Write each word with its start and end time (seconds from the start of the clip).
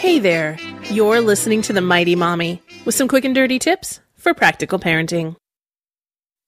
Hey 0.00 0.18
there, 0.18 0.56
you're 0.84 1.20
listening 1.20 1.60
to 1.60 1.74
The 1.74 1.82
Mighty 1.82 2.14
Mommy 2.14 2.62
with 2.86 2.94
some 2.94 3.06
quick 3.06 3.26
and 3.26 3.34
dirty 3.34 3.58
tips 3.58 4.00
for 4.14 4.32
practical 4.32 4.78
parenting. 4.78 5.36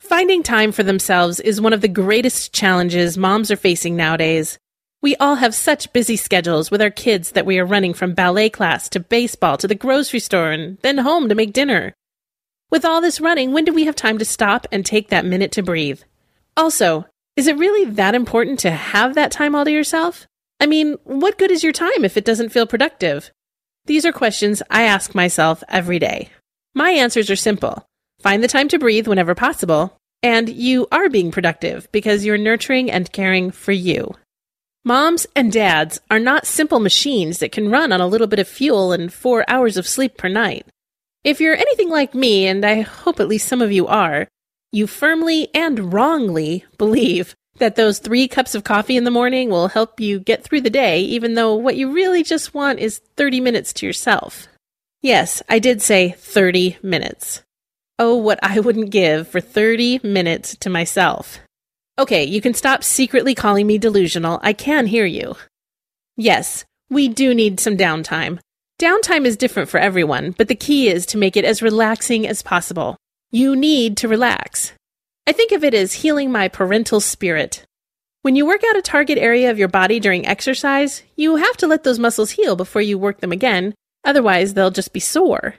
Finding 0.00 0.42
time 0.42 0.70
for 0.70 0.82
themselves 0.82 1.40
is 1.40 1.58
one 1.58 1.72
of 1.72 1.80
the 1.80 1.88
greatest 1.88 2.52
challenges 2.52 3.16
moms 3.16 3.50
are 3.50 3.56
facing 3.56 3.96
nowadays. 3.96 4.58
We 5.00 5.16
all 5.16 5.36
have 5.36 5.54
such 5.54 5.94
busy 5.94 6.14
schedules 6.14 6.70
with 6.70 6.82
our 6.82 6.90
kids 6.90 7.32
that 7.32 7.46
we 7.46 7.58
are 7.58 7.64
running 7.64 7.94
from 7.94 8.12
ballet 8.12 8.50
class 8.50 8.86
to 8.90 9.00
baseball 9.00 9.56
to 9.56 9.66
the 9.66 9.74
grocery 9.74 10.20
store 10.20 10.52
and 10.52 10.76
then 10.82 10.98
home 10.98 11.30
to 11.30 11.34
make 11.34 11.54
dinner. 11.54 11.94
With 12.70 12.84
all 12.84 13.00
this 13.00 13.18
running, 13.18 13.52
when 13.52 13.64
do 13.64 13.72
we 13.72 13.86
have 13.86 13.96
time 13.96 14.18
to 14.18 14.26
stop 14.26 14.66
and 14.70 14.84
take 14.84 15.08
that 15.08 15.24
minute 15.24 15.52
to 15.52 15.62
breathe? 15.62 16.02
Also, 16.54 17.06
is 17.34 17.46
it 17.46 17.56
really 17.56 17.90
that 17.92 18.14
important 18.14 18.58
to 18.58 18.72
have 18.72 19.14
that 19.14 19.32
time 19.32 19.54
all 19.54 19.64
to 19.64 19.72
yourself? 19.72 20.26
I 20.60 20.66
mean, 20.66 20.96
what 21.04 21.38
good 21.38 21.50
is 21.50 21.64
your 21.64 21.72
time 21.72 22.04
if 22.04 22.18
it 22.18 22.26
doesn't 22.26 22.50
feel 22.50 22.66
productive? 22.66 23.30
These 23.88 24.04
are 24.04 24.12
questions 24.12 24.62
I 24.68 24.82
ask 24.82 25.14
myself 25.14 25.64
every 25.66 25.98
day. 25.98 26.28
My 26.74 26.90
answers 26.90 27.30
are 27.30 27.36
simple. 27.36 27.86
Find 28.20 28.44
the 28.44 28.48
time 28.48 28.68
to 28.68 28.78
breathe 28.78 29.08
whenever 29.08 29.34
possible, 29.34 29.96
and 30.22 30.46
you 30.46 30.88
are 30.92 31.08
being 31.08 31.30
productive 31.30 31.90
because 31.90 32.22
you're 32.22 32.36
nurturing 32.36 32.90
and 32.90 33.10
caring 33.10 33.50
for 33.50 33.72
you. 33.72 34.14
Moms 34.84 35.26
and 35.34 35.50
dads 35.50 36.00
are 36.10 36.18
not 36.18 36.46
simple 36.46 36.80
machines 36.80 37.38
that 37.38 37.50
can 37.50 37.70
run 37.70 37.90
on 37.90 38.02
a 38.02 38.06
little 38.06 38.26
bit 38.26 38.38
of 38.38 38.46
fuel 38.46 38.92
and 38.92 39.10
four 39.10 39.42
hours 39.48 39.78
of 39.78 39.88
sleep 39.88 40.18
per 40.18 40.28
night. 40.28 40.66
If 41.24 41.40
you're 41.40 41.56
anything 41.56 41.88
like 41.88 42.14
me, 42.14 42.46
and 42.46 42.66
I 42.66 42.82
hope 42.82 43.20
at 43.20 43.28
least 43.28 43.48
some 43.48 43.62
of 43.62 43.72
you 43.72 43.86
are, 43.86 44.28
you 44.70 44.86
firmly 44.86 45.48
and 45.54 45.94
wrongly 45.94 46.66
believe 46.76 47.34
that 47.58 47.76
those 47.76 47.98
three 47.98 48.28
cups 48.28 48.54
of 48.54 48.64
coffee 48.64 48.96
in 48.96 49.04
the 49.04 49.10
morning 49.10 49.50
will 49.50 49.68
help 49.68 50.00
you 50.00 50.18
get 50.18 50.44
through 50.44 50.62
the 50.62 50.70
day, 50.70 51.00
even 51.00 51.34
though 51.34 51.54
what 51.54 51.76
you 51.76 51.92
really 51.92 52.22
just 52.22 52.54
want 52.54 52.78
is 52.78 53.00
30 53.16 53.40
minutes 53.40 53.72
to 53.74 53.86
yourself. 53.86 54.48
Yes, 55.02 55.42
I 55.48 55.58
did 55.58 55.80
say 55.80 56.14
30 56.18 56.78
minutes. 56.82 57.42
Oh, 57.98 58.16
what 58.16 58.38
I 58.42 58.60
wouldn't 58.60 58.90
give 58.90 59.28
for 59.28 59.40
30 59.40 60.00
minutes 60.02 60.56
to 60.56 60.70
myself. 60.70 61.40
Okay, 61.98 62.24
you 62.24 62.40
can 62.40 62.54
stop 62.54 62.84
secretly 62.84 63.34
calling 63.34 63.66
me 63.66 63.78
delusional. 63.78 64.38
I 64.42 64.52
can 64.52 64.86
hear 64.86 65.04
you. 65.04 65.36
Yes, 66.16 66.64
we 66.90 67.08
do 67.08 67.34
need 67.34 67.60
some 67.60 67.76
downtime. 67.76 68.38
Downtime 68.80 69.24
is 69.24 69.36
different 69.36 69.68
for 69.68 69.78
everyone, 69.78 70.32
but 70.38 70.46
the 70.46 70.54
key 70.54 70.88
is 70.88 71.04
to 71.06 71.18
make 71.18 71.36
it 71.36 71.44
as 71.44 71.62
relaxing 71.62 72.26
as 72.26 72.42
possible. 72.42 72.96
You 73.30 73.56
need 73.56 73.96
to 73.98 74.08
relax. 74.08 74.72
I 75.28 75.32
think 75.32 75.52
of 75.52 75.62
it 75.62 75.74
as 75.74 75.92
healing 75.92 76.32
my 76.32 76.48
parental 76.48 77.00
spirit. 77.00 77.66
When 78.22 78.34
you 78.34 78.46
work 78.46 78.62
out 78.66 78.78
a 78.78 78.80
target 78.80 79.18
area 79.18 79.50
of 79.50 79.58
your 79.58 79.68
body 79.68 80.00
during 80.00 80.26
exercise, 80.26 81.02
you 81.16 81.36
have 81.36 81.54
to 81.58 81.66
let 81.66 81.84
those 81.84 81.98
muscles 81.98 82.30
heal 82.30 82.56
before 82.56 82.80
you 82.80 82.98
work 82.98 83.20
them 83.20 83.30
again, 83.30 83.74
otherwise, 84.06 84.54
they'll 84.54 84.70
just 84.70 84.94
be 84.94 85.00
sore. 85.00 85.56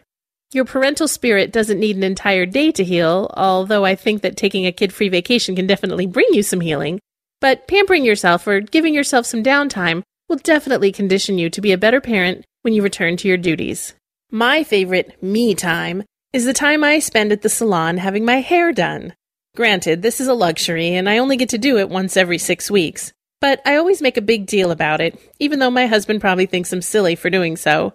Your 0.52 0.66
parental 0.66 1.08
spirit 1.08 1.54
doesn't 1.54 1.80
need 1.80 1.98
an 1.98 2.04
entire 2.04 2.48
day 2.48 2.72
to 2.72 2.84
heal, 2.84 3.32
although 3.38 3.86
I 3.86 3.94
think 3.94 4.24
that 4.24 4.36
taking 4.36 4.66
a 4.66 4.72
kid 4.72 4.92
free 4.92 5.08
vacation 5.08 5.56
can 5.56 5.68
definitely 5.68 6.08
bring 6.08 6.30
you 6.32 6.42
some 6.42 6.62
healing. 6.62 7.00
But 7.40 7.68
pampering 7.68 8.04
yourself 8.04 8.48
or 8.48 8.62
giving 8.62 8.96
yourself 8.96 9.28
some 9.28 9.44
downtime 9.44 10.02
will 10.28 10.38
definitely 10.38 10.92
condition 10.92 11.38
you 11.38 11.48
to 11.52 11.62
be 11.62 11.74
a 11.74 11.78
better 11.78 12.02
parent 12.02 12.44
when 12.64 12.74
you 12.74 12.82
return 12.82 13.18
to 13.18 13.28
your 13.28 13.38
duties. 13.38 13.94
My 14.32 14.64
favorite 14.64 15.22
me 15.22 15.54
time 15.54 16.06
is 16.34 16.46
the 16.46 16.54
time 16.54 16.84
I 16.84 16.98
spend 16.98 17.32
at 17.32 17.44
the 17.44 17.50
salon 17.50 17.98
having 17.98 18.26
my 18.26 18.38
hair 18.38 18.72
done. 18.72 19.14
Granted, 19.60 20.02
this 20.02 20.22
is 20.22 20.30
a 20.30 20.34
luxury, 20.34 20.96
and 20.96 21.10
I 21.10 21.18
only 21.18 21.36
get 21.36 21.50
to 21.50 21.58
do 21.58 21.80
it 21.80 21.90
once 21.90 22.16
every 22.16 22.38
six 22.38 22.72
weeks. 22.72 23.12
But 23.42 23.62
I 23.66 23.76
always 23.76 24.02
make 24.02 24.16
a 24.16 24.22
big 24.22 24.46
deal 24.46 24.72
about 24.72 25.02
it, 25.02 25.20
even 25.38 25.60
though 25.60 25.70
my 25.70 25.86
husband 25.86 26.22
probably 26.22 26.46
thinks 26.46 26.72
I'm 26.72 26.82
silly 26.82 27.18
for 27.18 27.30
doing 27.30 27.58
so. 27.58 27.92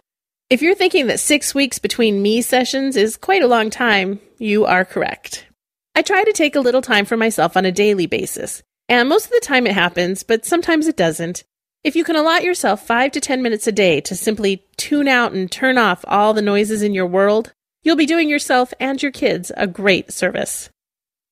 If 0.50 0.60
you're 0.60 0.74
thinking 0.74 1.06
that 1.06 1.20
six 1.20 1.54
weeks 1.54 1.78
between 1.78 2.20
me 2.20 2.42
sessions 2.42 2.98
is 2.98 3.16
quite 3.16 3.42
a 3.42 3.46
long 3.46 3.70
time, 3.70 4.20
you 4.36 4.66
are 4.66 4.84
correct. 4.84 5.46
I 5.94 6.02
try 6.02 6.22
to 6.24 6.34
take 6.34 6.54
a 6.54 6.60
little 6.60 6.82
time 6.82 7.06
for 7.06 7.16
myself 7.16 7.56
on 7.56 7.64
a 7.64 7.72
daily 7.72 8.04
basis, 8.04 8.62
and 8.90 9.08
most 9.08 9.24
of 9.24 9.32
the 9.32 9.40
time 9.42 9.66
it 9.66 9.72
happens, 9.72 10.22
but 10.22 10.44
sometimes 10.44 10.86
it 10.86 10.98
doesn't. 10.98 11.44
If 11.82 11.96
you 11.96 12.04
can 12.04 12.16
allot 12.16 12.44
yourself 12.44 12.86
five 12.86 13.10
to 13.12 13.20
ten 13.20 13.42
minutes 13.42 13.66
a 13.66 13.72
day 13.72 14.02
to 14.02 14.14
simply 14.14 14.66
tune 14.76 15.08
out 15.08 15.32
and 15.32 15.50
turn 15.50 15.78
off 15.78 16.04
all 16.08 16.34
the 16.34 16.42
noises 16.42 16.82
in 16.82 16.92
your 16.92 17.06
world, 17.06 17.54
you'll 17.82 17.96
be 17.96 18.04
doing 18.04 18.28
yourself 18.28 18.74
and 18.78 19.02
your 19.02 19.12
kids 19.12 19.50
a 19.56 19.66
great 19.66 20.12
service. 20.12 20.68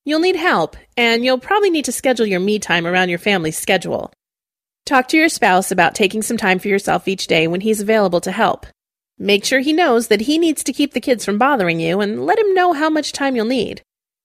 You'll 0.05 0.21
need 0.21 0.37
help, 0.37 0.77
and 0.97 1.25
you'll 1.25 1.39
probably 1.39 1.71
need 1.71 1.85
to 1.85 1.93
schedule 1.93 2.27
your 2.27 2.41
me 2.41 2.59
time 2.59 2.87
around 2.87 3.09
your 3.09 3.19
family's 3.19 3.57
schedule. 3.57 4.13
Talk 4.85 5.07
to 5.09 5.17
your 5.17 5.29
spouse 5.29 5.71
about 5.71 5.95
taking 5.95 6.23
some 6.23 6.37
time 6.37 6.59
for 6.59 6.67
yourself 6.67 7.07
each 7.07 7.29
day 7.29 7.47
when 7.47 7.61
he's 7.61 7.81
available 7.81 8.21
to 8.23 8.33
help. 8.33 8.67
Make 9.17 9.45
sure 9.45 9.61
he 9.61 9.73
knows 9.73 10.09
that 10.09 10.23
he 10.23 10.39
needs 10.39 10.65
to 10.65 10.73
keep 10.73 10.93
the 10.93 11.01
kids 11.01 11.25
from 11.25 11.39
bothering 11.39 11.79
you 11.79 12.01
and 12.01 12.27
let 12.27 12.39
him 12.39 12.53
know 12.53 12.73
how 12.73 12.91
much 12.91 13.13
time 13.13 13.37
you'll 13.37 13.45
need. 13.45 13.83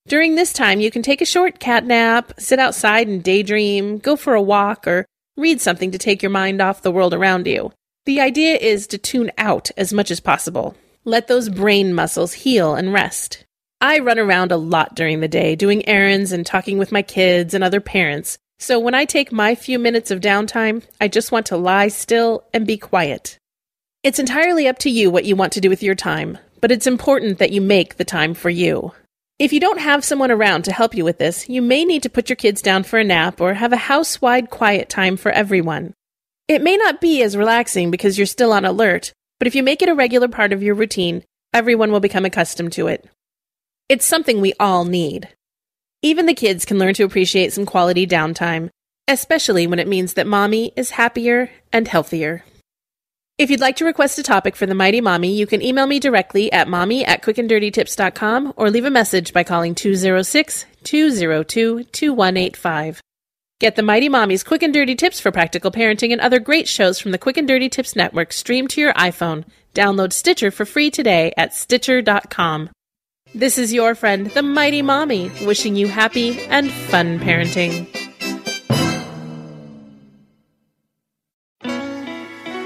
During 0.08 0.34
this 0.34 0.52
time, 0.52 0.80
you 0.80 0.90
can 0.90 1.04
take 1.04 1.22
a 1.22 1.26
short 1.26 1.60
cat 1.60 1.86
nap, 1.86 2.34
sit 2.40 2.58
outside 2.58 3.08
and 3.08 3.22
daydream, 3.22 4.00
go 4.00 4.16
for 4.16 4.34
a 4.34 4.42
walk, 4.42 4.88
or 4.88 5.06
read 5.36 5.62
something 5.62 5.92
to 5.92 6.00
take 6.00 6.24
your 6.24 6.32
mind 6.32 6.60
off 6.60 6.82
the 6.82 6.92
world 6.92 7.14
around 7.14 7.46
you. 7.46 7.72
The 8.06 8.20
idea 8.20 8.56
is 8.56 8.88
to 8.88 8.98
tune 8.98 9.32
out 9.38 9.70
as 9.78 9.94
much 9.94 10.10
as 10.10 10.20
possible. 10.20 10.76
Let 11.06 11.28
those 11.28 11.50
brain 11.50 11.94
muscles 11.94 12.34
heal 12.34 12.74
and 12.74 12.92
rest. 12.92 13.46
I 13.80 14.00
run 14.00 14.18
around 14.18 14.52
a 14.52 14.58
lot 14.58 14.96
during 14.96 15.20
the 15.20 15.28
day, 15.28 15.56
doing 15.56 15.88
errands 15.88 16.32
and 16.32 16.44
talking 16.44 16.80
with 16.80 16.92
my 16.92 17.04
kids 17.04 17.54
and 17.54 17.64
other 17.64 17.80
parents. 17.80 18.40
So 18.58 18.80
when 18.80 18.96
I 18.96 19.06
take 19.06 19.32
my 19.32 19.54
few 19.54 19.78
minutes 19.78 20.10
of 20.10 20.20
downtime, 20.20 20.84
I 21.00 21.08
just 21.08 21.32
want 21.32 21.46
to 21.48 21.58
lie 21.58 21.90
still 21.90 22.44
and 22.56 22.66
be 22.66 22.78
quiet. 22.78 23.38
It's 24.02 24.18
entirely 24.18 24.68
up 24.68 24.80
to 24.80 24.90
you 24.90 25.12
what 25.12 25.26
you 25.26 25.36
want 25.36 25.54
to 25.54 25.62
do 25.62 25.70
with 25.70 25.84
your 25.84 25.94
time, 25.94 26.40
but 26.60 26.72
it's 26.72 26.88
important 26.88 27.38
that 27.38 27.52
you 27.52 27.62
make 27.62 27.98
the 27.98 28.06
time 28.06 28.34
for 28.34 28.50
you. 28.50 28.94
If 29.38 29.54
you 29.54 29.60
don't 29.60 29.80
have 29.80 30.04
someone 30.04 30.32
around 30.32 30.64
to 30.64 30.74
help 30.74 30.96
you 30.96 31.06
with 31.06 31.20
this, 31.20 31.48
you 31.48 31.62
may 31.62 31.86
need 31.86 32.02
to 32.02 32.10
put 32.10 32.30
your 32.30 32.36
kids 32.36 32.64
down 32.64 32.82
for 32.82 32.98
a 32.98 33.04
nap 33.04 33.40
or 33.40 33.54
have 33.54 33.74
a 33.74 33.78
house 33.78 34.20
wide 34.20 34.50
quiet 34.50 34.90
time 34.90 35.18
for 35.18 35.32
everyone. 35.32 35.94
It 36.48 36.64
may 36.64 36.78
not 36.78 37.00
be 37.00 37.22
as 37.22 37.38
relaxing 37.38 37.92
because 37.92 38.18
you're 38.18 38.26
still 38.26 38.54
on 38.54 38.66
alert, 38.66 39.14
but 39.38 39.46
if 39.46 39.54
you 39.54 39.62
make 39.62 39.84
it 39.84 39.90
a 39.90 39.94
regular 39.94 40.28
part 40.28 40.52
of 40.52 40.64
your 40.64 40.74
routine, 40.74 41.24
everyone 41.54 41.92
will 41.92 42.00
become 42.00 42.26
accustomed 42.26 42.72
to 42.74 42.88
it. 42.88 43.08
It's 43.90 44.06
something 44.06 44.42
we 44.42 44.54
all 44.60 44.84
need. 44.84 45.30
Even 46.02 46.26
the 46.26 46.34
kids 46.34 46.66
can 46.66 46.78
learn 46.78 46.94
to 46.96 47.04
appreciate 47.04 47.54
some 47.54 47.66
quality 47.66 48.06
downtime, 48.06 48.70
especially 49.08 49.66
when 49.66 49.80
it 49.80 49.88
means 49.88 50.14
that 50.14 50.28
mommy 50.28 50.74
is 50.76 50.92
happier 50.92 51.50
and 51.72 51.88
healthier. 51.88 52.44
If 53.38 53.50
you'd 53.50 53.62
like 53.62 53.78
to 53.78 53.86
request 53.86 54.20
a 54.20 54.24
topic 54.24 54.58
for 54.58 54.66
the 54.66 54.76
Mighty 54.76 55.00
Mommy, 55.00 55.32
you 55.32 55.48
can 55.48 55.62
email 55.62 55.88
me 55.88 56.00
directly 56.00 56.52
at 56.52 56.68
mommy 56.68 57.06
at 57.06 57.22
quickanddirtytips.com 57.22 58.54
or 58.58 58.70
leave 58.70 58.84
a 58.84 58.90
message 58.90 59.32
by 59.32 59.44
calling 59.44 59.74
206 59.74 60.66
202 60.84 61.84
2185. 61.84 63.02
Get 63.60 63.76
the 63.76 63.84
Mighty 63.84 64.10
Mommy's 64.10 64.44
quick 64.44 64.64
and 64.64 64.74
dirty 64.74 64.96
tips 64.96 65.22
for 65.22 65.32
practical 65.32 65.72
parenting 65.72 66.12
and 66.12 66.20
other 66.20 66.40
great 66.40 66.68
shows 66.68 67.00
from 67.00 67.12
the 67.12 67.18
Quick 67.18 67.38
and 67.38 67.48
Dirty 67.48 67.70
Tips 67.70 67.96
Network 67.96 68.34
streamed 68.34 68.72
to 68.72 68.82
your 68.82 68.94
iPhone. 68.94 69.46
Download 69.74 70.12
Stitcher 70.12 70.52
for 70.52 70.66
free 70.66 70.92
today 70.92 71.32
at 71.38 71.54
Stitcher.com. 71.54 72.70
This 73.36 73.58
is 73.58 73.74
your 73.74 73.94
friend, 73.94 74.28
the 74.28 74.42
Mighty 74.42 74.82
Mommy, 74.82 75.30
wishing 75.46 75.76
you 75.76 75.88
happy 75.88 76.40
and 76.44 76.72
fun 76.72 77.20
parenting. 77.20 77.86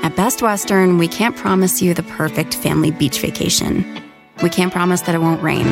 At 0.04 0.16
Best 0.16 0.42
Western, 0.42 1.00
we 1.00 1.08
can't 1.08 1.36
promise 1.36 1.82
you 1.82 1.94
the 1.94 2.04
perfect 2.04 2.54
family 2.54 2.92
beach 2.92 3.20
vacation. 3.20 3.84
We 4.44 4.50
can't 4.50 4.72
promise 4.72 5.02
that 5.02 5.16
it 5.16 5.22
won't 5.22 5.42
rain, 5.42 5.68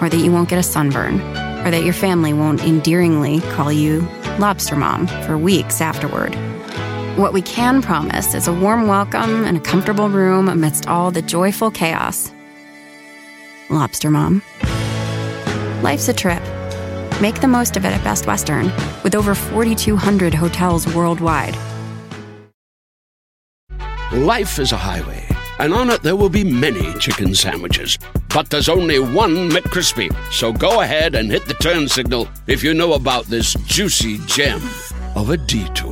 or 0.00 0.08
that 0.08 0.20
you 0.24 0.30
won't 0.30 0.48
get 0.48 0.58
a 0.58 0.62
sunburn, 0.62 1.20
or 1.66 1.70
that 1.70 1.84
your 1.84 1.92
family 1.92 2.32
won't 2.32 2.62
endearingly 2.62 3.40
call 3.52 3.72
you 3.72 4.00
Lobster 4.38 4.76
Mom 4.76 5.08
for 5.26 5.36
weeks 5.36 5.80
afterward. 5.80 6.34
What 7.18 7.32
we 7.32 7.42
can 7.42 7.82
promise 7.82 8.34
is 8.34 8.46
a 8.46 8.54
warm 8.54 8.86
welcome 8.86 9.44
and 9.44 9.58
a 9.58 9.60
comfortable 9.60 10.08
room 10.08 10.48
amidst 10.48 10.86
all 10.86 11.10
the 11.10 11.22
joyful 11.22 11.70
chaos. 11.70 12.32
Lobster 13.72 14.10
Mom. 14.10 14.42
Life's 15.82 16.08
a 16.08 16.12
trip. 16.12 16.42
Make 17.22 17.40
the 17.40 17.48
most 17.48 17.76
of 17.76 17.84
it 17.84 17.92
at 17.92 18.04
Best 18.04 18.26
Western, 18.26 18.70
with 19.02 19.14
over 19.14 19.34
4,200 19.34 20.34
hotels 20.34 20.92
worldwide. 20.94 21.56
Life 24.12 24.58
is 24.58 24.72
a 24.72 24.76
highway, 24.76 25.26
and 25.58 25.72
on 25.72 25.88
it 25.88 26.02
there 26.02 26.16
will 26.16 26.28
be 26.28 26.44
many 26.44 26.92
chicken 26.98 27.34
sandwiches. 27.34 27.98
But 28.34 28.50
there's 28.50 28.68
only 28.68 28.98
one 28.98 29.48
McCrispy. 29.48 30.14
So 30.30 30.52
go 30.52 30.82
ahead 30.82 31.14
and 31.14 31.30
hit 31.30 31.46
the 31.46 31.54
turn 31.54 31.88
signal 31.88 32.28
if 32.46 32.62
you 32.62 32.74
know 32.74 32.92
about 32.92 33.24
this 33.24 33.54
juicy 33.66 34.18
gem 34.26 34.60
of 35.16 35.30
a 35.30 35.38
detour. 35.38 35.91